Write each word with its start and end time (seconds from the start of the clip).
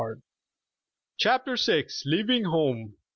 34 0.01 0.23
CHAPTER 1.17 1.55
VI. 1.57 1.85
LEAVING 2.05 2.45
HOME. 2.45 2.95